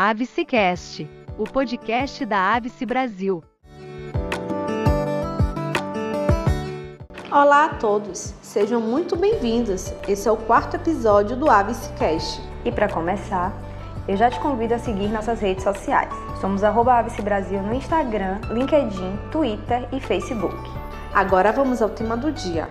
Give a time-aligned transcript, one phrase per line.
[0.00, 3.42] Avicecast, o podcast da Avice Brasil.
[7.32, 9.92] Olá a todos, sejam muito bem-vindos.
[10.06, 12.40] Esse é o quarto episódio do Avicecast.
[12.64, 13.52] E para começar,
[14.06, 16.14] eu já te convido a seguir nossas redes sociais.
[16.40, 20.56] Somos arroba Brasil no Instagram, LinkedIn, Twitter e Facebook.
[21.12, 22.68] Agora vamos ao tema do dia.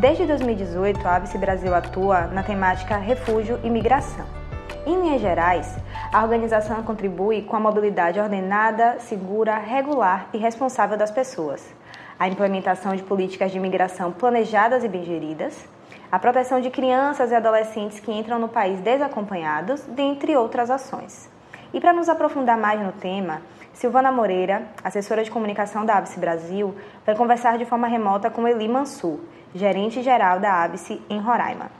[0.00, 4.26] Desde 2018, a Avice Brasil atua na temática refúgio e migração.
[4.84, 5.76] Em linhas gerais,
[6.12, 11.64] a organização contribui com a mobilidade ordenada, segura, regular e responsável das pessoas,
[12.18, 15.64] a implementação de políticas de imigração planejadas e bem geridas,
[16.10, 21.30] a proteção de crianças e adolescentes que entram no país desacompanhados, dentre outras ações.
[21.72, 26.74] E para nos aprofundar mais no tema, Silvana Moreira, assessora de comunicação da Avice Brasil,
[27.06, 29.18] vai conversar de forma remota com Eli Mansur,
[29.54, 31.70] gerente-geral da Abice em Roraima.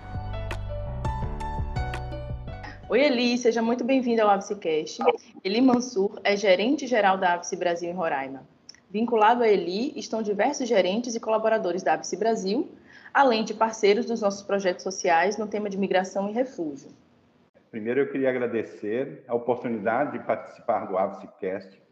[2.88, 5.02] Oi, Eli, seja muito bem-vinda ao Abicecast.
[5.42, 8.46] Eli Mansur é gerente-geral da Abice Brasil em Roraima.
[8.88, 12.70] Vinculado a Eli estão diversos gerentes e colaboradores da Abice Brasil,
[13.12, 16.90] além de parceiros dos nossos projetos sociais no tema de migração e refúgio.
[17.72, 21.82] Primeiro, eu queria agradecer a oportunidade de participar do Abicecast.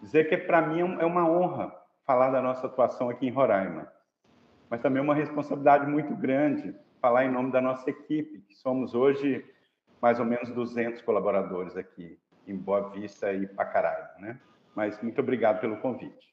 [0.00, 1.74] Dizer que para mim é uma honra
[2.06, 3.90] falar da nossa atuação aqui em Roraima
[4.70, 9.44] mas também uma responsabilidade muito grande falar em nome da nossa equipe, que somos hoje
[10.00, 14.40] mais ou menos 200 colaboradores aqui em Boa Vista e Pacaraima, né?
[14.74, 16.32] Mas muito obrigado pelo convite.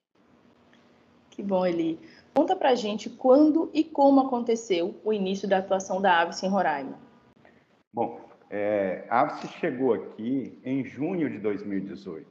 [1.32, 2.00] Que bom, Eli.
[2.34, 6.98] Conta pra gente quando e como aconteceu o início da atuação da Avice em Roraima.
[7.92, 12.30] Bom, é, a Avice chegou aqui em junho de 2018,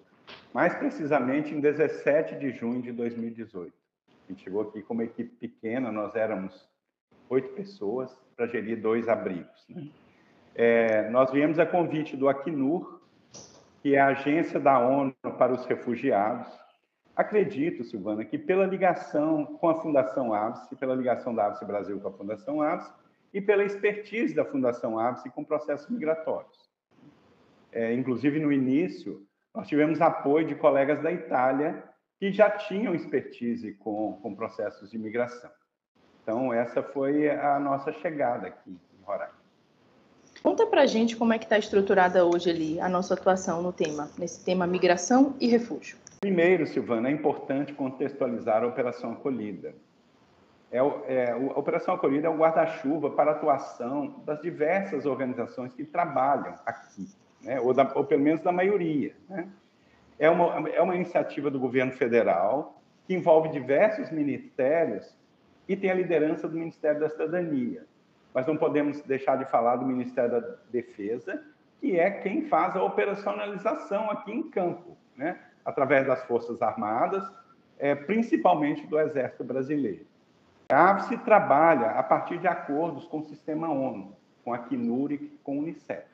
[0.55, 3.86] mais precisamente em 17 de junho de 2018.
[4.28, 6.69] Gente chegou aqui com uma equipe pequena, nós éramos
[7.28, 9.66] oito pessoas para gerir dois abrigos.
[9.69, 9.88] Né?
[10.55, 13.00] É, nós viemos a convite do Acnur,
[13.82, 16.48] que é a agência da ONU para os refugiados.
[17.15, 22.09] Acredito, Silvana, que pela ligação com a Fundação Aves, pela ligação da Aves Brasil com
[22.09, 22.92] a Fundação Aves,
[23.32, 26.70] e pela expertise da Fundação Aves com processos migratórios.
[27.70, 31.84] É, inclusive, no início, nós tivemos apoio de colegas da Itália
[32.19, 35.50] que já tinham expertise com, com processos de imigração.
[36.22, 39.34] Então, essa foi a nossa chegada aqui em Roraima.
[40.43, 43.72] Conta para a gente como é que está estruturada hoje ali a nossa atuação no
[43.72, 45.97] tema, nesse tema migração e refúgio.
[46.21, 49.75] Primeiro, Silvana, é importante contextualizar a Operação Acolhida.
[50.71, 55.84] É, é, a Operação Acolhida é um guarda-chuva para a atuação das diversas organizações que
[55.84, 57.09] trabalham aqui,
[57.43, 57.60] né?
[57.60, 59.15] ou, da, ou pelo menos da maioria.
[59.28, 59.48] Né?
[60.19, 65.16] É uma, é uma iniciativa do governo federal que envolve diversos ministérios
[65.69, 67.84] e tem a liderança do Ministério da Cidadania.
[68.32, 71.43] Mas não podemos deixar de falar do Ministério da Defesa,
[71.81, 75.38] que é quem faz a operacionalização aqui em campo, né?
[75.65, 77.25] através das Forças Armadas,
[77.78, 80.06] é, principalmente do Exército Brasileiro.
[80.69, 85.19] A AVSE trabalha a partir de acordos com o sistema ONU, com a Acnur e
[85.43, 86.06] com a Unicef.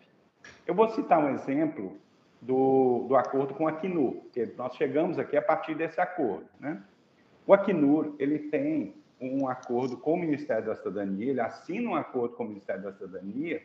[0.67, 1.97] Eu vou citar um exemplo
[2.43, 6.45] do, do acordo com a Acnur, que nós chegamos aqui a partir desse acordo.
[6.59, 6.83] Né?
[7.47, 12.35] O Acnur ele tem um acordo com o Ministério da Cidadania, ele assina um acordo
[12.35, 13.63] com o Ministério da Cidadania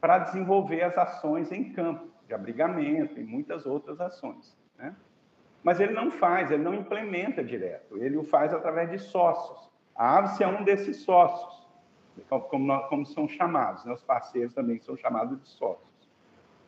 [0.00, 4.56] para desenvolver as ações em campo, de abrigamento e muitas outras ações.
[4.78, 4.94] Né?
[5.64, 9.68] Mas ele não faz, ele não implementa direto, ele o faz através de sócios.
[9.96, 11.66] A AVSE é um desses sócios,
[12.28, 13.92] como, como são chamados, né?
[13.92, 15.90] os parceiros também são chamados de sócios.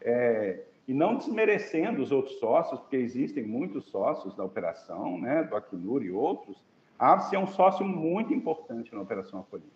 [0.01, 5.55] É, e não desmerecendo os outros sócios, porque existem muitos sócios da operação, né, do
[5.57, 6.63] Acnur e outros,
[6.99, 9.71] a AVSE é um sócio muito importante na Operação Acolhida.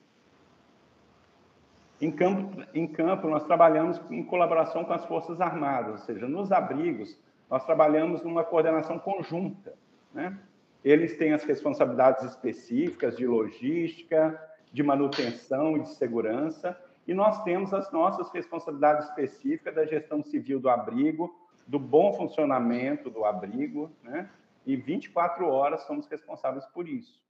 [2.00, 6.52] Em campo, em campo, nós trabalhamos em colaboração com as Forças Armadas, ou seja, nos
[6.52, 7.18] abrigos,
[7.48, 9.74] nós trabalhamos numa coordenação conjunta.
[10.12, 10.38] Né?
[10.84, 14.40] Eles têm as responsabilidades específicas de logística,
[14.72, 20.58] de manutenção e de segurança, e nós temos as nossas responsabilidades específicas da gestão civil
[20.58, 21.34] do abrigo,
[21.66, 24.28] do bom funcionamento do abrigo, né?
[24.64, 27.20] e 24 horas somos responsáveis por isso.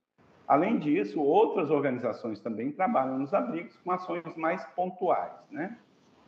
[0.47, 5.33] Além disso, outras organizações também trabalham nos abrigos com ações mais pontuais.
[5.51, 5.77] Né?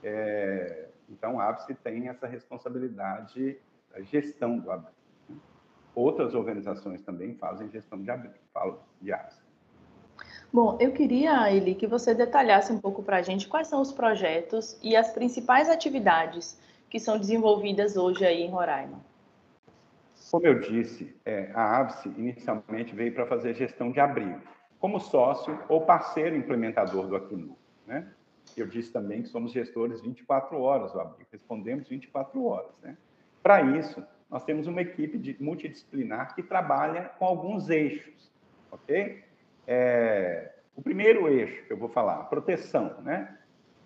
[0.03, 3.57] É, então, a ABSE tem essa responsabilidade
[3.89, 4.93] da gestão do abrigo.
[5.27, 5.37] Né?
[5.95, 9.38] Outras organizações também fazem gestão de abrigo, falo de ABSE.
[10.51, 13.91] Bom, eu queria, Eli, que você detalhasse um pouco para a gente quais são os
[13.91, 16.59] projetos e as principais atividades
[16.89, 18.99] que são desenvolvidas hoje aí em Roraima.
[20.31, 24.41] Como eu disse, é, a ABSE inicialmente veio para fazer gestão de abrigo,
[24.79, 27.55] como sócio ou parceiro implementador do Acnur.
[27.85, 28.07] Né?
[28.57, 32.71] Eu disse também que somos gestores 24 horas do abrigo, respondemos 24 horas.
[32.81, 32.97] Né?
[33.43, 38.31] Para isso, nós temos uma equipe multidisciplinar que trabalha com alguns eixos,
[38.71, 39.28] ok?
[39.71, 43.37] É, o primeiro eixo que eu vou falar, proteção, né?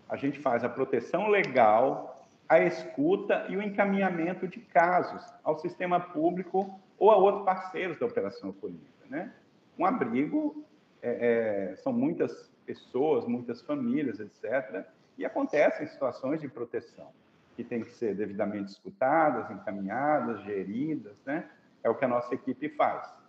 [0.08, 6.00] A gente faz a proteção legal, a escuta e o encaminhamento de casos ao sistema
[6.00, 9.34] público ou a outros parceiros da operação acolhida, né?
[9.78, 10.64] Um abrigo
[11.02, 14.86] é, é, são muitas pessoas, muitas famílias, etc.
[15.18, 17.12] E acontecem situações de proteção
[17.58, 21.50] que têm que ser devidamente escutadas, encaminhadas, geridas, né?
[21.84, 23.22] É o que a nossa equipe faz.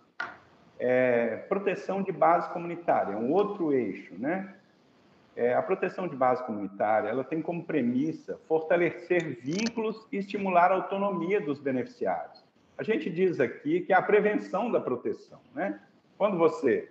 [0.77, 4.53] É, proteção de base comunitária, é um outro eixo, né?
[5.35, 10.75] É, a proteção de base comunitária, ela tem como premissa fortalecer vínculos e estimular a
[10.75, 12.43] autonomia dos beneficiários.
[12.77, 15.79] A gente diz aqui que é a prevenção da proteção, né?
[16.17, 16.89] Quando você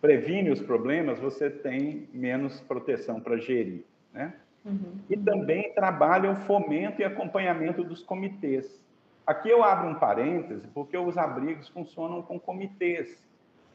[0.00, 4.32] previne os problemas, você tem menos proteção para gerir, né?
[4.64, 4.98] Uhum.
[5.08, 8.80] E também trabalha o fomento e acompanhamento dos comitês.
[9.26, 13.16] Aqui eu abro um parêntese, porque os abrigos funcionam com comitês.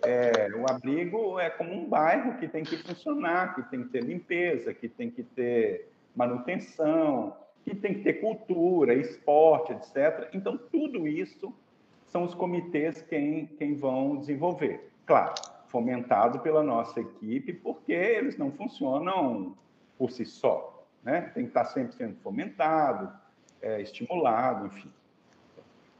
[0.03, 4.03] É, o abrigo é como um bairro que tem que funcionar, que tem que ter
[4.03, 10.29] limpeza, que tem que ter manutenção, que tem que ter cultura, esporte, etc.
[10.33, 11.53] Então, tudo isso
[12.05, 14.91] são os comitês quem, quem vão desenvolver.
[15.05, 15.33] Claro,
[15.67, 19.57] fomentado pela nossa equipe, porque eles não funcionam
[19.97, 20.85] por si só.
[21.03, 21.21] Né?
[21.33, 23.11] Tem que estar sempre sendo fomentado,
[23.61, 24.91] é, estimulado, enfim.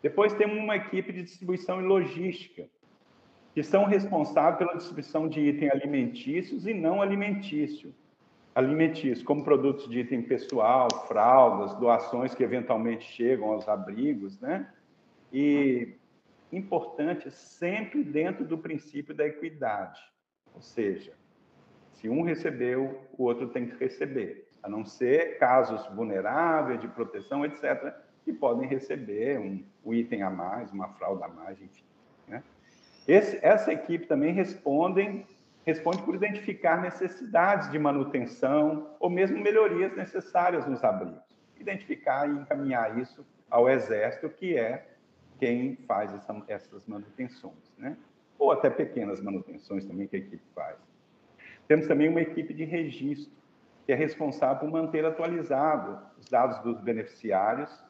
[0.06, 2.68] Depois temos uma equipe de distribuição e logística,
[3.56, 7.92] que são responsáveis pela distribuição de itens alimentícios e não alimentícios.
[8.54, 14.72] Alimentícios, como produtos de item pessoal, fraldas, doações que eventualmente chegam aos abrigos, né?
[15.34, 15.96] E
[16.52, 20.00] importante sempre dentro do princípio da equidade.
[20.54, 21.14] Ou seja,
[21.94, 27.44] se um recebeu, o outro tem que receber, a não ser casos vulneráveis de proteção,
[27.44, 31.84] etc., que podem receber um, um item a mais, uma fralda a mais, enfim.
[32.28, 32.44] Né?
[33.08, 35.26] Esse, essa equipe também respondem,
[35.64, 41.24] responde por identificar necessidades de manutenção ou mesmo melhorias necessárias nos abrigos.
[41.60, 44.88] Identificar e encaminhar isso ao Exército, que é
[45.40, 47.96] quem faz essa, essas manutenções, né?
[48.40, 50.78] Ou até pequenas manutenções também que a equipe faz.
[51.68, 53.32] Temos também uma equipe de registro,
[53.86, 57.84] que é responsável por manter atualizado os dados dos beneficiários.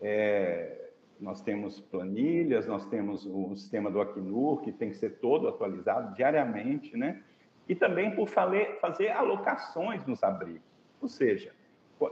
[0.00, 0.88] É,
[1.20, 6.14] nós temos planilhas, nós temos o sistema do Acnur, que tem que ser todo atualizado
[6.14, 7.22] diariamente, né?
[7.68, 10.62] E também por fazer alocações nos abrigos.
[11.02, 11.52] Ou seja,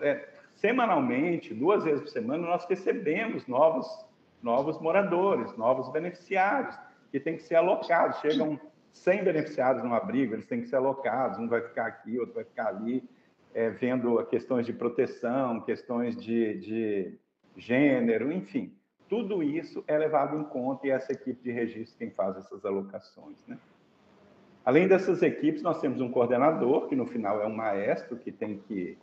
[0.02, 3.86] é, semanalmente, duas vezes por semana, nós recebemos novos,
[4.42, 6.76] novos moradores, novos beneficiários,
[7.10, 8.18] que têm que ser alocados.
[8.20, 8.60] Chegam
[8.92, 12.44] 100 beneficiários no abrigo, eles têm que ser alocados, um vai ficar aqui, outro vai
[12.44, 13.08] ficar ali,
[13.54, 17.18] é, vendo questões de proteção, questões de, de
[17.56, 18.72] gênero, enfim.
[19.08, 23.36] Tudo isso é levado em conta e essa equipe de registro quem faz essas alocações.
[23.46, 23.56] Né?
[24.64, 28.58] Além dessas equipes, nós temos um coordenador, que no final é um maestro, que tem
[28.58, 28.98] que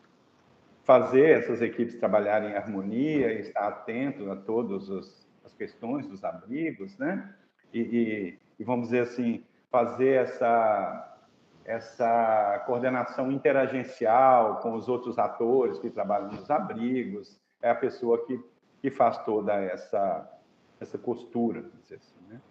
[0.83, 6.97] fazer essas equipes trabalharem em harmonia e estar atento a todas as questões dos abrigos,
[6.97, 7.33] né?
[7.73, 11.17] E, e, e, vamos dizer assim, fazer essa,
[11.63, 18.39] essa coordenação interagencial com os outros atores que trabalham nos abrigos, é a pessoa que,
[18.83, 20.29] que faz toda essa,
[20.77, 21.97] essa costura, assim,
[22.27, 22.41] né?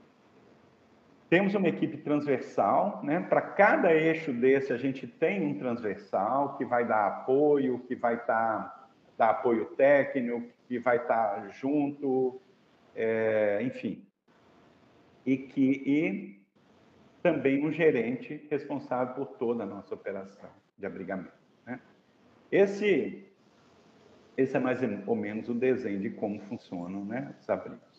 [1.29, 3.21] Temos uma equipe transversal, né?
[3.21, 8.25] Para cada eixo desse, a gente tem um transversal que vai dar apoio, que vai
[8.25, 12.41] tá, dar apoio técnico, que vai estar tá junto,
[12.97, 14.03] é, enfim.
[15.27, 16.43] E que e
[17.23, 20.49] também um gerente responsável por toda a nossa operação
[20.79, 21.37] de abrigamento.
[21.67, 21.79] Né?
[22.51, 23.31] Esse,
[24.37, 27.93] esse é mais ou menos o desenho de como funcionam né, os abrigos.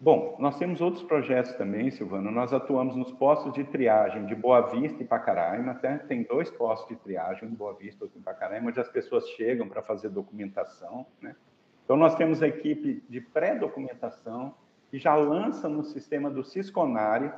[0.00, 2.28] Bom, nós temos outros projetos também, Silvana.
[2.28, 5.70] Nós atuamos nos postos de triagem de Boa Vista e Pacaraima.
[5.70, 8.88] Até tem dois postos de triagem, em Boa Vista e outro em Pacaraima, onde as
[8.88, 11.06] pessoas chegam para fazer documentação.
[11.20, 11.36] Né?
[11.84, 14.56] Então, nós temos a equipe de pré-documentação
[14.90, 17.32] que já lança no sistema do Cisconari,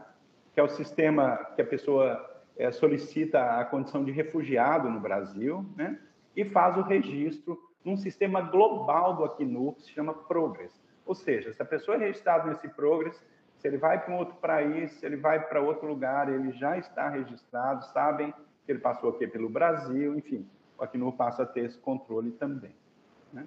[0.54, 5.66] que é o sistema que a pessoa é, solicita a condição de refugiado no Brasil,
[5.76, 5.98] né?
[6.36, 10.72] E faz o registro num sistema global do Acnur, que se chama Progress.
[11.04, 13.22] Ou seja, se a pessoa é registrada nesse Progress,
[13.58, 16.78] se ele vai para um outro país, se ele vai para outro lugar, ele já
[16.78, 18.32] está registrado, sabem
[18.64, 20.48] que ele passou aqui pelo Brasil, enfim,
[20.78, 22.74] o Acnur passa a ter esse controle também.
[23.32, 23.46] Né?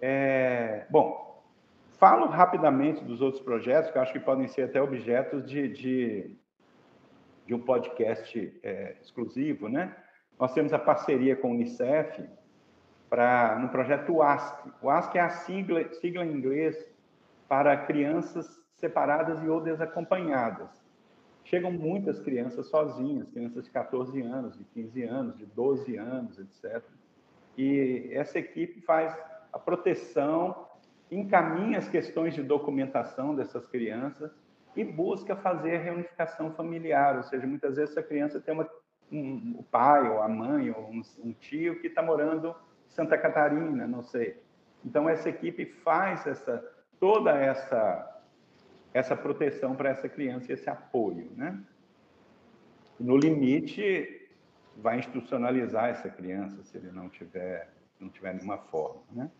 [0.00, 1.42] É, bom,
[1.98, 6.36] falo rapidamente dos outros projetos, que eu acho que podem ser até objetos de, de,
[7.46, 9.96] de um podcast é, exclusivo, né?
[10.38, 12.28] Nós temos a parceria com o Unicef
[13.08, 14.68] para no projeto WASC.
[14.82, 16.76] O WASC é a sigla, sigla em inglês
[17.48, 20.84] para crianças separadas e ou desacompanhadas.
[21.44, 26.82] Chegam muitas crianças sozinhas, crianças de 14 anos, de 15 anos, de 12 anos, etc.
[27.56, 29.16] E essa equipe faz
[29.52, 30.66] a proteção,
[31.10, 34.30] encaminha as questões de documentação dessas crianças
[34.74, 38.68] e busca fazer a reunificação familiar, ou seja, muitas vezes essa criança tem uma,
[39.10, 42.54] um, o pai ou a mãe ou um, um tio que está morando
[42.86, 44.40] em Santa Catarina, não sei.
[44.84, 46.64] Então essa equipe faz essa
[46.98, 48.12] toda essa
[48.94, 51.62] essa proteção para essa criança, esse apoio, né?
[52.98, 54.26] No limite,
[54.76, 57.70] vai institucionalizar essa criança se ele não tiver
[58.00, 59.30] não tiver nenhuma forma, né?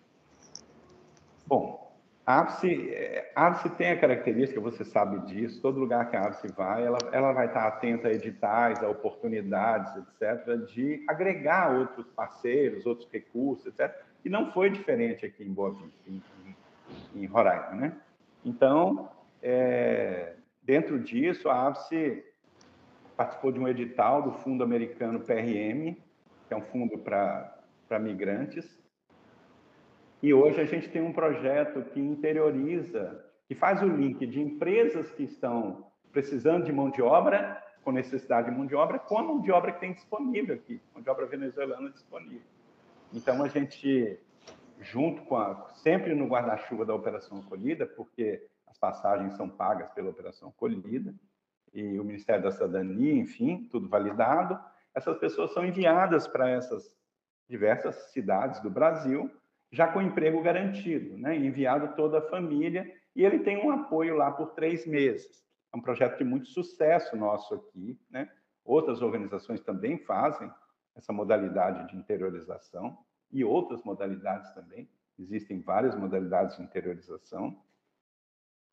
[1.46, 1.86] Bom,
[2.28, 6.85] é, a APSE tem a característica, você sabe disso, todo lugar que a APSE vai,
[6.85, 13.09] ela, ela vai estar atenta a editais, a oportunidades, etc., de agregar outros parceiros, outros
[13.12, 16.21] recursos, etc., e não foi diferente aqui em Boa Vista, em,
[17.14, 17.92] em, em Roraima, né?
[18.45, 19.09] Então,
[19.40, 22.25] é, dentro disso, a APSE
[23.16, 25.95] participou de um edital do Fundo Americano PRM,
[26.49, 28.66] que é um fundo para migrantes,
[30.26, 35.09] e hoje a gente tem um projeto que interioriza, que faz o link de empresas
[35.12, 39.23] que estão precisando de mão de obra, com necessidade de mão de obra, com a
[39.23, 42.42] mão de obra que tem disponível aqui, mão de obra venezuelana disponível.
[43.12, 44.18] Então a gente,
[44.80, 50.11] junto com a, sempre no guarda-chuva da Operação Acolhida, porque as passagens são pagas pela
[50.11, 51.14] Operação Acolhida,
[51.73, 54.59] e o Ministério da Cidadania, enfim, tudo validado,
[54.92, 56.92] essas pessoas são enviadas para essas
[57.49, 59.30] diversas cidades do Brasil
[59.76, 61.37] já com emprego garantido, né?
[61.37, 65.45] enviado toda a família, e ele tem um apoio lá por três meses.
[65.73, 68.00] É um projeto de muito sucesso nosso aqui.
[68.11, 68.26] Né?
[68.64, 70.50] Outras organizações também fazem
[70.95, 72.97] essa modalidade de interiorização
[73.30, 74.88] e outras modalidades também.
[75.18, 77.62] Existem várias modalidades de interiorização.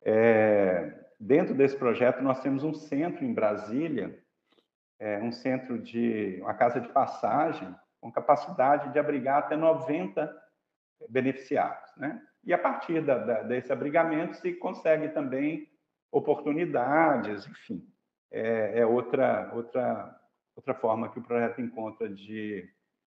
[0.00, 4.18] É, dentro desse projeto, nós temos um centro em Brasília,
[4.98, 10.43] é, um centro de uma casa de passagem com capacidade de abrigar até 90
[11.08, 11.90] beneficiados.
[11.96, 12.20] Né?
[12.44, 15.68] E a partir da, da, desse abrigamento se consegue também
[16.10, 17.86] oportunidades, enfim,
[18.30, 20.20] é, é, outra, outra,
[20.54, 22.68] outra forma que o projeto encontra de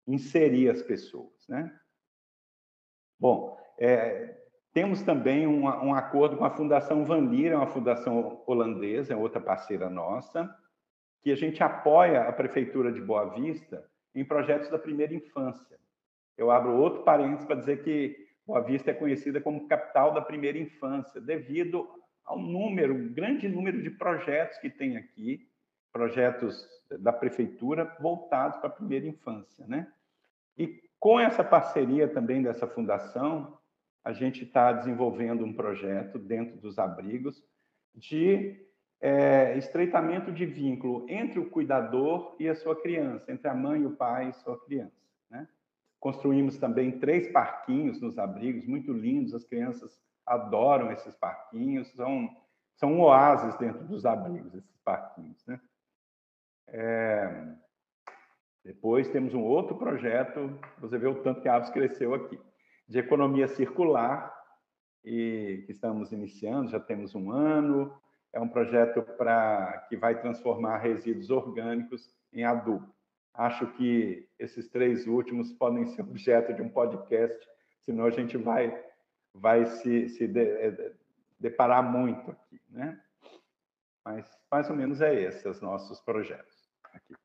[0.07, 1.47] inserir as pessoas.
[1.47, 1.73] Né?
[3.19, 4.37] Bom, é,
[4.73, 9.15] temos também um, um, acordo com a Fundação Van Leer, é uma fundação holandesa, é
[9.15, 10.53] outra parceira nossa,
[11.21, 15.79] que a gente apoia a Prefeitura de Boa Vista em projetos da primeira infância.
[16.37, 20.57] Eu abro outro parênteses para dizer que Boa Vista é conhecida como capital da primeira
[20.57, 21.87] infância, devido
[22.23, 25.47] ao número, grande número de projetos que tem aqui,
[25.91, 26.67] projetos
[26.99, 29.91] da prefeitura voltados para a primeira infância, né?
[30.57, 33.57] E com essa parceria também dessa fundação,
[34.03, 37.43] a gente está desenvolvendo um projeto dentro dos abrigos
[37.93, 38.63] de
[39.01, 43.95] é, estreitamento de vínculo entre o cuidador e a sua criança, entre a mãe, o
[43.95, 45.04] pai e sua criança.
[45.99, 52.29] Construímos também três parquinhos nos abrigos, muito lindos, as crianças adoram esses parquinhos, são,
[52.75, 55.45] são oásis dentro dos abrigos, esses parquinhos.
[55.45, 55.59] Né?
[56.67, 57.55] É...
[58.63, 62.39] Depois temos um outro projeto, você vê o tanto que a Aves cresceu aqui,
[62.87, 64.35] de economia circular,
[65.05, 67.95] e que estamos iniciando, já temos um ano.
[68.33, 72.93] É um projeto para que vai transformar resíduos orgânicos em adubo.
[73.37, 77.37] Acho que esses três últimos podem ser objeto de um podcast,
[77.85, 78.81] senão a gente vai,
[79.33, 80.93] vai se, se de, é,
[81.39, 82.99] deparar muito aqui, né?
[84.03, 86.55] Mas mais ou menos é esses os nossos projetos
[86.93, 87.15] aqui.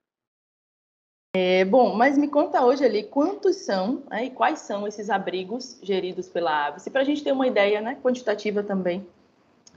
[1.32, 5.78] É, bom, mas me conta hoje ali quantos são né, e quais são esses abrigos
[5.80, 9.06] geridos pela Aves, para a gente ter uma ideia né, quantitativa também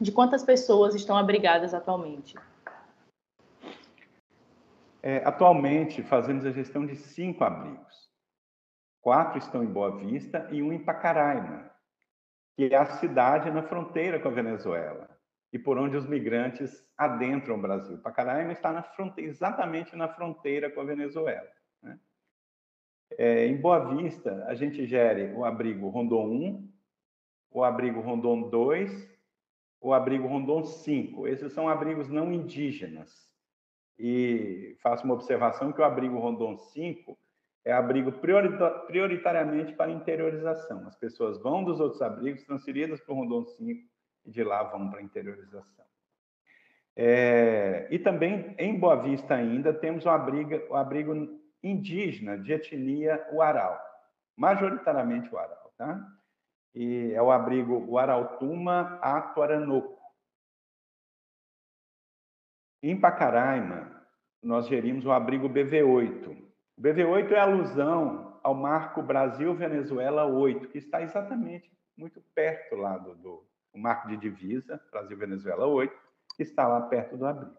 [0.02, 2.36] de quantas pessoas estão abrigadas atualmente.
[5.06, 8.10] É, atualmente, fazemos a gestão de cinco abrigos.
[9.02, 11.70] Quatro estão em Boa Vista e um em Pacaraima,
[12.56, 15.10] que é a cidade na fronteira com a Venezuela
[15.52, 17.98] e por onde os migrantes adentram o Brasil.
[17.98, 21.52] Pacaraima está na fronteira, exatamente na fronteira com a Venezuela.
[21.82, 22.00] Né?
[23.18, 26.74] É, em Boa Vista, a gente gere o abrigo Rondon 1,
[27.52, 29.12] o abrigo Rondon 2,
[29.82, 31.28] o abrigo Rondon 5.
[31.28, 33.33] Esses são abrigos não indígenas
[33.98, 37.18] e faço uma observação que o abrigo Rondon 5
[37.66, 40.86] é abrigo prioritariamente para interiorização.
[40.88, 43.82] As pessoas vão dos outros abrigos transferidas para o Rondon 5
[44.26, 45.86] e de lá vão para a interiorização.
[46.96, 53.26] É, e também em Boa Vista ainda temos o abrigo, o abrigo indígena de etnia
[53.32, 53.80] Uaral,
[54.36, 56.06] majoritariamente Uaral, tá?
[56.76, 59.93] E é o abrigo Uaraltuma Atuaranoco.
[62.84, 63.90] Em Pacaraima,
[64.44, 66.28] nós gerimos o abrigo BV8.
[66.78, 73.16] O BV8 é alusão ao marco Brasil-Venezuela 8, que está exatamente muito perto lá do,
[73.16, 75.96] do marco de divisa, Brasil-Venezuela 8,
[76.36, 77.56] que está lá perto do abrigo.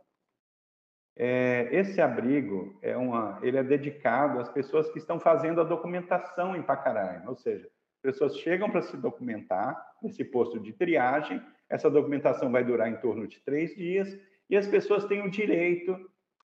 [1.16, 6.54] É, esse abrigo é uma, ele é dedicado às pessoas que estão fazendo a documentação
[6.54, 7.66] em Pacaraima, ou seja,
[8.02, 11.40] pessoas chegam para se documentar nesse posto de triagem,
[11.70, 14.14] essa documentação vai durar em torno de três dias,
[14.54, 15.98] e as pessoas têm o direito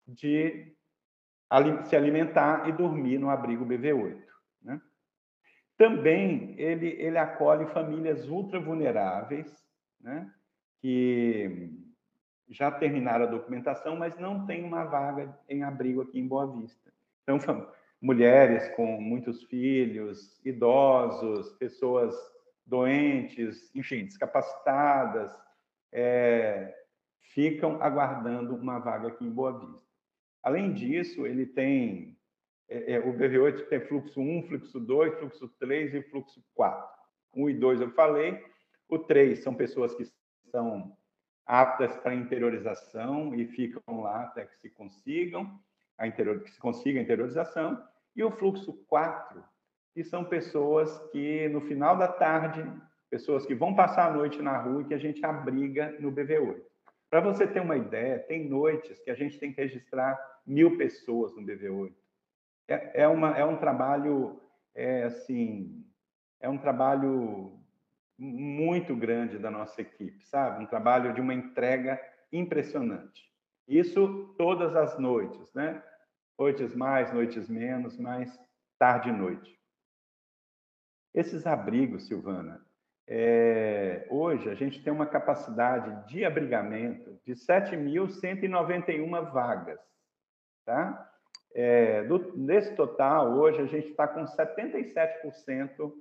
[0.08, 0.74] de
[1.86, 4.24] se alimentar e dormir no abrigo BV8.
[4.64, 4.82] Né?
[5.78, 9.64] Também ele, ele acolhe famílias ultra vulneráveis,
[10.02, 10.28] né?
[10.82, 11.70] que
[12.50, 16.92] já terminaram a documentação, mas não tem uma vaga em abrigo aqui em Boa Vista.
[17.22, 22.16] Então, mulheres com muitos filhos, idosos, pessoas
[22.66, 25.32] doentes, enfim, discapacitadas,
[25.92, 26.79] é,
[27.34, 29.88] ficam aguardando uma vaga aqui em Boa Vista.
[30.44, 32.18] Além disso, ele tem
[32.70, 36.88] é, é, o BV8 tem fluxo 1, fluxo 2, fluxo 3 e fluxo 4.
[37.36, 38.44] 1 e 2 eu falei.
[38.88, 40.06] O 3 são pessoas que
[40.52, 40.96] são
[41.46, 45.60] aptas para interiorização e ficam lá até que se consigam
[45.98, 47.84] a interior, que se consiga a interiorização.
[48.16, 49.44] E o fluxo 4,
[49.94, 52.64] que são pessoas que no final da tarde,
[53.10, 56.62] pessoas que vão passar a noite na rua e que a gente abriga no BV8.
[57.10, 61.36] Para você ter uma ideia, tem noites que a gente tem que registrar mil pessoas
[61.36, 61.94] no BV8.
[62.68, 64.40] É, é, uma, é um trabalho,
[64.76, 65.84] é, assim,
[66.40, 67.60] é um trabalho
[68.18, 70.64] muito grande da nossa equipe, sabe?
[70.64, 72.00] Um trabalho de uma entrega
[72.32, 73.30] impressionante.
[73.68, 75.82] Isso todas as noites, né?
[76.38, 78.40] Noites mais, noites menos, mais
[78.78, 79.60] tarde e noite.
[81.14, 82.64] Esses abrigos, Silvana,
[83.12, 89.80] é, hoje a gente tem uma capacidade de abrigamento de 7.191 vagas,
[90.64, 91.12] tá?
[91.56, 95.92] É, do, desse total, hoje a gente está com 77%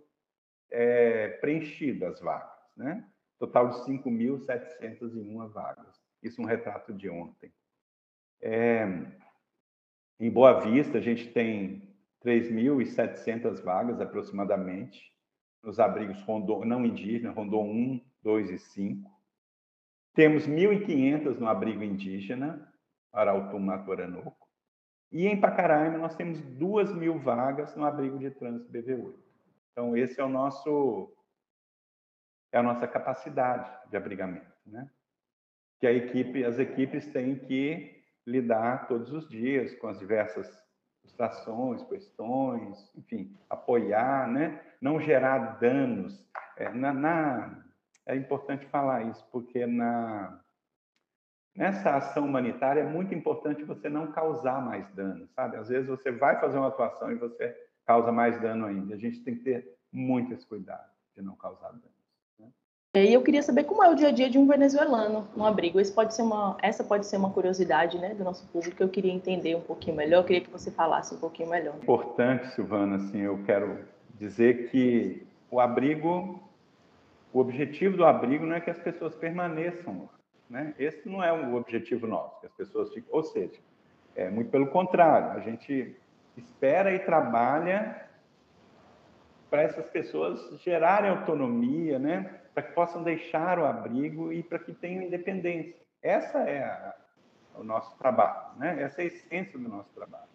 [0.70, 3.02] é, preenchidas as vagas, né?
[3.38, 5.98] Total de 5.701 vagas.
[6.22, 7.50] Isso é um retrato de ontem.
[8.42, 8.86] É,
[10.20, 11.88] em Boa Vista, a gente tem
[12.22, 15.10] 3.700 vagas aproximadamente
[15.68, 19.10] nos abrigos Rondon, não indígena, Rondon 1, 2 e 5.
[20.14, 22.72] Temos 1.500 no abrigo indígena,
[23.12, 24.48] Arautum Matoranoco.
[25.12, 29.14] E em Pacaraima nós temos 2 mil vagas no abrigo de trânsito BV8.
[29.70, 31.14] Então, esse é o nosso
[32.50, 34.90] é a nossa capacidade de abrigamento, né?
[35.78, 40.48] Que a equipe, as equipes têm que lidar todos os dias com as diversas
[41.18, 44.62] frustrações, questões, enfim, apoiar, né?
[44.80, 46.24] não gerar danos.
[46.56, 47.64] É, na, na,
[48.06, 50.40] é importante falar isso, porque na,
[51.56, 55.56] nessa ação humanitária é muito importante você não causar mais dano, sabe?
[55.56, 57.54] Às vezes você vai fazer uma atuação e você
[57.84, 58.94] causa mais dano ainda.
[58.94, 61.97] A gente tem que ter muito esse cuidado de não causar dano.
[63.04, 65.80] E eu queria saber como é o dia a dia de um venezuelano no abrigo.
[65.80, 68.88] Esse pode ser uma, essa pode ser uma curiosidade né, do nosso público que eu
[68.88, 70.20] queria entender um pouquinho melhor.
[70.20, 71.74] Eu queria que você falasse um pouquinho melhor.
[71.76, 73.78] Importante, Silvana, assim, eu quero
[74.14, 76.42] dizer que o abrigo,
[77.32, 80.08] o objetivo do abrigo não é que as pessoas permaneçam,
[80.48, 80.74] né?
[80.78, 83.58] Esse não é o objetivo nosso, que as pessoas fiquem, ou seja,
[84.14, 85.96] é muito pelo contrário, a gente
[86.36, 88.08] espera e trabalha
[89.50, 92.40] para essas pessoas gerarem autonomia, né?
[92.54, 95.74] Para que possam deixar o abrigo e para que tenham independência.
[96.02, 96.94] Essa é a,
[97.54, 98.82] o nosso trabalho, né?
[98.82, 100.28] Essa é a essência do nosso trabalho.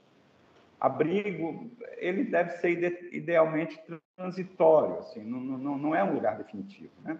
[0.79, 3.81] Abrigo, ele deve ser idealmente
[4.17, 7.17] transitório, assim, não, não, não é um lugar definitivo, né?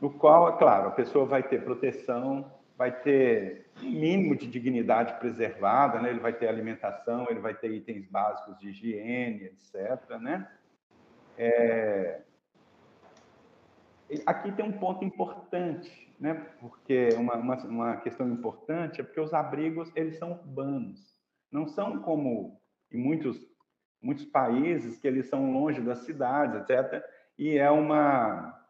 [0.00, 5.18] No qual, é claro, a pessoa vai ter proteção, vai ter um mínimo de dignidade
[5.18, 6.10] preservada, né?
[6.10, 10.46] Ele vai ter alimentação, ele vai ter itens básicos de higiene, etc, né?
[11.38, 12.20] É,
[14.26, 16.34] Aqui tem um ponto importante, né?
[16.60, 21.00] Porque uma, uma, uma, questão importante é porque os abrigos eles são urbanos,
[21.50, 22.60] não são como
[22.92, 23.52] em muitos
[24.02, 27.02] muitos países que eles são longe das cidades, etc.
[27.38, 28.60] E é uma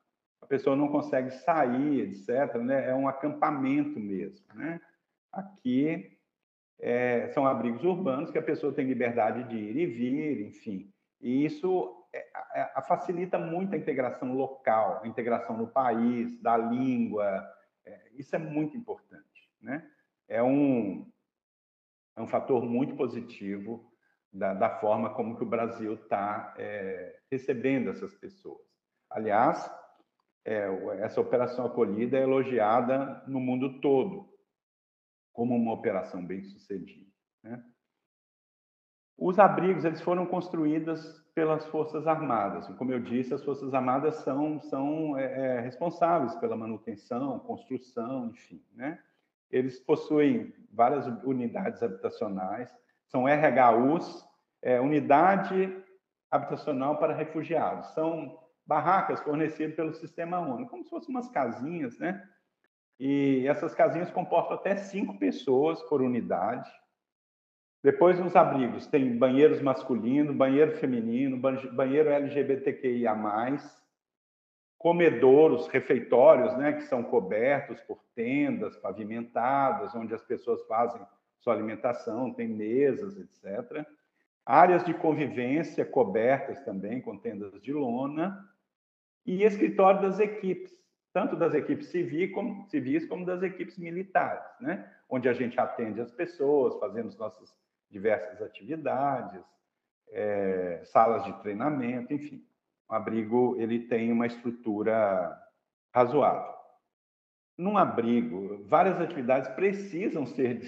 [0.41, 2.57] a pessoa não consegue sair, etc.
[2.57, 2.91] Né?
[2.91, 4.81] É um acampamento mesmo, né?
[5.33, 6.19] Aqui
[6.79, 10.93] é, são abrigos urbanos que a pessoa tem liberdade de ir e vir, enfim.
[11.21, 17.45] E isso é, é, facilita muito a integração local, a integração no país, da língua.
[17.85, 19.51] É, isso é muito importante.
[19.61, 19.85] Né?
[20.29, 21.11] É, um,
[22.17, 23.93] é um fator muito positivo
[24.33, 28.65] da, da forma como que o Brasil está é, recebendo essas pessoas.
[29.11, 29.71] Aliás,
[30.45, 30.69] é,
[31.01, 34.33] essa operação acolhida é elogiada no mundo todo
[35.33, 37.11] como uma operação bem sucedida.
[37.43, 37.65] Né?
[39.17, 42.67] Os abrigos eles foram construídos pelas Forças Armadas.
[42.77, 48.63] Como eu disse, as Forças Armadas são, são é, é, responsáveis pela manutenção, construção, enfim.
[48.75, 48.99] Né?
[49.51, 52.75] Eles possuem várias unidades habitacionais,
[53.07, 54.27] são RHUs,
[54.63, 55.83] é, Unidade
[56.31, 57.95] Habitacional para Refugiados.
[57.95, 62.27] São barracas fornecidas pelo Sistema ONU, como se fossem umas casinhas, né?
[62.99, 66.71] E essas casinhas comportam até cinco pessoas por unidade.
[67.85, 73.15] Depois, nos abrigos, tem banheiros masculinos, banheiro feminino, banheiro LGBTQIA+,
[74.79, 80.99] comedouros, refeitórios, né, que são cobertos por tendas pavimentadas, onde as pessoas fazem
[81.41, 83.87] sua alimentação, tem mesas, etc.
[84.47, 88.49] Áreas de convivência cobertas também com tendas de lona
[89.27, 90.75] e escritório das equipes,
[91.13, 94.91] tanto das equipes civis como, civis como das equipes militares, né?
[95.07, 97.55] onde a gente atende as pessoas, fazemos nossas
[97.95, 99.41] diversas atividades,
[100.11, 102.45] é, salas de treinamento, enfim.
[102.89, 105.41] O abrigo ele tem uma estrutura
[105.95, 106.53] razoável.
[107.57, 110.59] Num abrigo, várias atividades precisam ser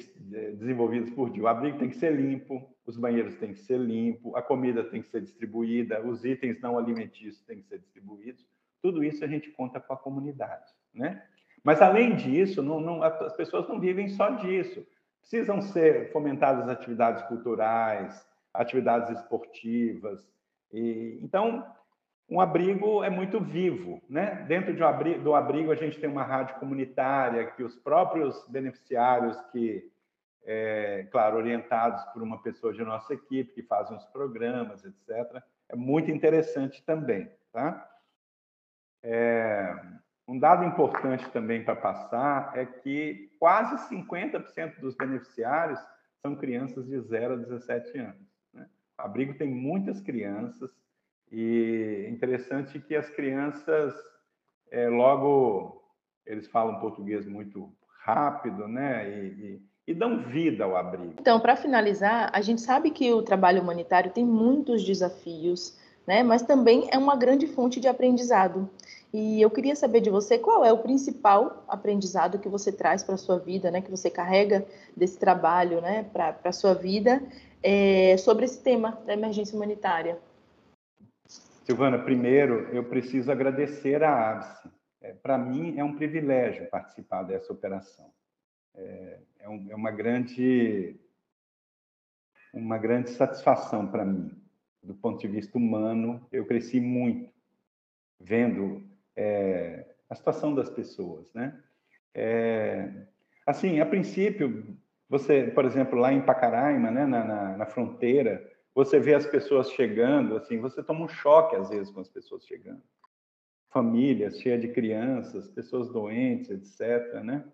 [0.57, 1.43] desenvolvidas por dia.
[1.43, 5.03] O abrigo tem que ser limpo, os banheiros têm que ser limpos, a comida tem
[5.03, 8.47] que ser distribuída, os itens não alimentícios têm que ser distribuídos.
[8.81, 11.27] Tudo isso a gente conta com a comunidade, né?
[11.65, 14.87] Mas além disso, não, não, as pessoas não vivem só disso.
[15.29, 20.25] Precisam ser fomentadas atividades culturais, atividades esportivas.
[20.73, 21.67] E, então,
[22.31, 24.45] um abrigo é muito vivo, né?
[24.47, 28.47] Dentro de um abrigo, do abrigo a gente tem uma rádio comunitária que os próprios
[28.49, 29.91] beneficiários que
[30.45, 35.43] é, claro, orientados por uma pessoa de nossa equipe que fazem os programas, etc.
[35.69, 37.91] É muito interessante também, tá?
[39.03, 39.75] É,
[40.29, 45.81] um dado importante também para passar é que quase 50% dos beneficiários
[46.21, 48.27] são crianças de 0 a 17 anos.
[48.53, 48.67] Né?
[48.99, 50.71] O abrigo tem muitas crianças
[51.31, 53.95] e é interessante que as crianças,
[54.71, 55.85] é, logo,
[56.25, 59.09] eles falam português muito rápido, né?
[59.09, 61.15] E, e e dão vida ao abrigo.
[61.21, 66.23] Então, para finalizar, a gente sabe que o trabalho humanitário tem muitos desafios, né?
[66.23, 68.69] Mas também é uma grande fonte de aprendizado.
[69.13, 73.15] E eu queria saber de você qual é o principal aprendizado que você traz para
[73.15, 73.81] a sua vida, né?
[73.81, 74.67] Que você carrega
[74.97, 76.05] desse trabalho, né?
[76.13, 77.23] Para a sua vida
[77.63, 80.19] é, sobre esse tema da emergência humanitária.
[81.65, 84.71] Silvana, primeiro eu preciso agradecer à ABSE.
[85.03, 88.11] É, para mim é um privilégio participar dessa operação
[88.77, 90.97] é, é, um, é uma grande
[92.53, 94.31] uma grande satisfação para mim
[94.87, 97.31] do ponto de vista humano eu cresci muito
[98.21, 98.83] vendo
[99.15, 101.61] é, a situação das pessoas né?
[102.15, 102.91] É,
[103.47, 104.77] assim a princípio
[105.09, 109.71] você por exemplo lá em Pacaraima né na, na, na fronteira você vê as pessoas
[109.73, 112.83] chegando assim você toma um choque às vezes com as pessoas chegando.
[113.71, 117.45] Famílias cheias de crianças pessoas doentes etc né?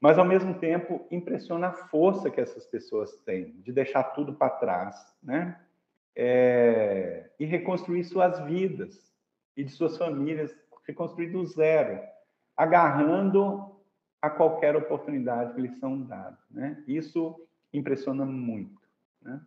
[0.00, 4.48] Mas ao mesmo tempo impressiona a força que essas pessoas têm de deixar tudo para
[4.48, 5.60] trás, né?
[6.16, 9.12] É, e reconstruir suas vidas
[9.56, 10.54] e de suas famílias,
[10.86, 12.00] reconstruir do zero,
[12.56, 13.76] agarrando
[14.20, 16.82] a qualquer oportunidade que lhes são dadas, né?
[16.86, 17.40] Isso
[17.72, 18.80] impressiona muito,
[19.22, 19.40] né?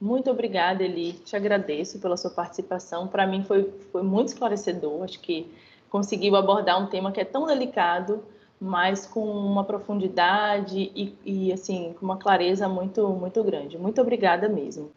[0.00, 1.12] Muito obrigada, Eli.
[1.12, 3.08] Te agradeço pela sua participação.
[3.08, 5.04] Para mim foi, foi muito esclarecedor.
[5.04, 5.50] Acho que
[5.88, 8.22] conseguiu abordar um tema que é tão delicado
[8.64, 13.78] mas com uma profundidade e, e, assim com uma clareza muito muito grande.
[13.78, 14.90] Muito obrigada mesmo.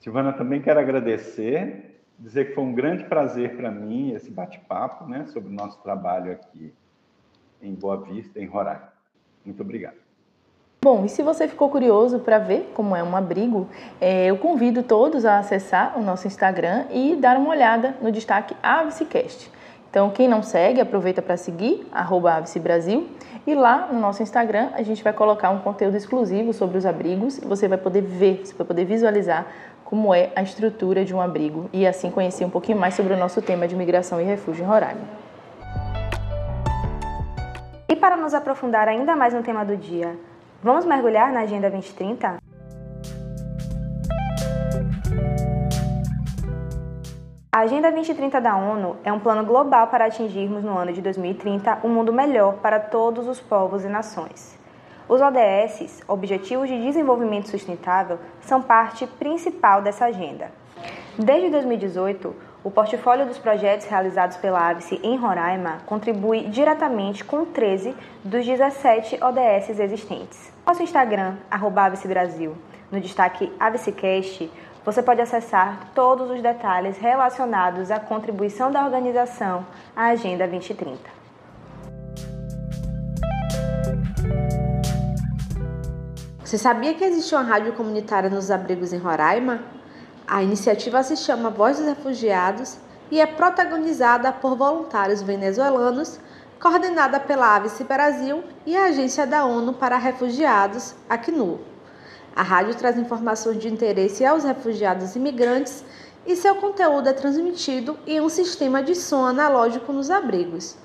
[0.00, 5.26] Silvana, também quero agradecer, dizer que foi um grande prazer para mim esse bate-papo, né,
[5.26, 6.72] sobre o nosso trabalho aqui
[7.62, 8.92] em Boa Vista, em Roraima.
[9.44, 9.96] Muito obrigado.
[10.80, 13.68] Bom, e se você ficou curioso para ver como é um abrigo,
[14.00, 18.54] é, eu convido todos a acessar o nosso Instagram e dar uma olhada no destaque
[18.62, 19.57] AVCCast.
[19.90, 23.08] Então, quem não segue, aproveita para seguir, arroba Brasil.
[23.46, 27.38] E lá no nosso Instagram a gente vai colocar um conteúdo exclusivo sobre os abrigos.
[27.38, 29.46] Você vai poder ver, você vai poder visualizar
[29.84, 33.16] como é a estrutura de um abrigo e assim conhecer um pouquinho mais sobre o
[33.16, 35.00] nosso tema de migração e refúgio em Roraima.
[37.88, 40.14] E para nos aprofundar ainda mais no tema do dia,
[40.62, 42.47] vamos mergulhar na Agenda 2030?
[47.58, 51.80] A Agenda 2030 da ONU é um plano global para atingirmos no ano de 2030
[51.82, 54.56] um mundo melhor para todos os povos e nações.
[55.08, 60.52] Os ODS, Objetivos de Desenvolvimento Sustentável, são parte principal dessa agenda.
[61.18, 67.92] Desde 2018, o portfólio dos projetos realizados pela AVSE em Roraima contribui diretamente com 13
[68.22, 70.52] dos 17 ODS existentes.
[70.64, 72.54] Nosso Instagram, arroba Brasil,
[72.92, 74.48] no destaque AVSEcast,
[74.90, 80.98] você pode acessar todos os detalhes relacionados à contribuição da organização à Agenda 2030.
[86.42, 89.60] Você sabia que existe uma rádio comunitária nos abrigos em Roraima?
[90.26, 92.78] A iniciativa se chama Voz dos Refugiados
[93.10, 96.18] e é protagonizada por voluntários venezuelanos,
[96.58, 101.58] coordenada pela Avice Brasil e a Agência da ONU para Refugiados, ACNUR.
[102.38, 105.84] A rádio traz informações de interesse aos refugiados e imigrantes
[106.24, 110.76] e seu conteúdo é transmitido em um sistema de som analógico nos abrigos.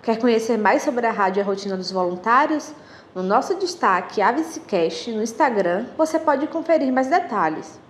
[0.00, 2.72] Quer conhecer mais sobre a rádio e a rotina dos voluntários?
[3.16, 7.80] No nosso destaque Avicecast no Instagram, você pode conferir mais detalhes.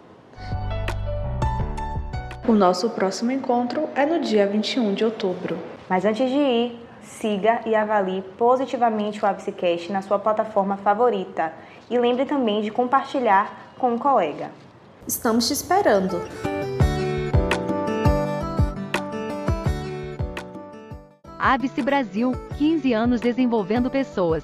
[2.48, 5.59] O nosso próximo encontro é no dia 21 de outubro.
[5.87, 11.53] Mas antes de ir, siga e avalie positivamente o Avicecast na sua plataforma favorita
[11.92, 14.50] e lembre também de compartilhar com um colega.
[15.07, 16.22] Estamos te esperando!
[21.38, 24.42] Avice Brasil, 15 anos desenvolvendo pessoas.